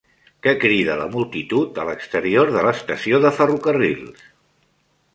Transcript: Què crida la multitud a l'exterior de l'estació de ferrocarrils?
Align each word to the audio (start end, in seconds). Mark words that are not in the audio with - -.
Què 0.45 0.53
crida 0.63 0.95
la 1.01 1.05
multitud 1.17 1.77
a 1.83 1.87
l'exterior 1.91 2.53
de 2.57 2.65
l'estació 2.69 3.23
de 3.27 3.35
ferrocarrils? 3.41 4.29